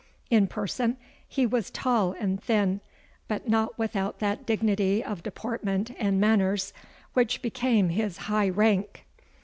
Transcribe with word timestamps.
In 0.31 0.47
person, 0.47 0.97
he 1.27 1.45
was 1.45 1.69
tall 1.69 2.13
and 2.19 2.41
thin, 2.41 2.81
but 3.27 3.47
not 3.47 3.77
without 3.77 4.17
that 4.17 4.47
dignity 4.47 5.03
of 5.03 5.21
deportment 5.21 5.91
and 5.99 6.19
manners, 6.19 6.73
which 7.13 7.43
became 7.43 7.89
his 7.89 8.17
high 8.17 8.49
rank. 8.49 9.05